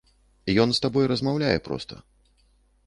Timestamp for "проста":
1.69-1.95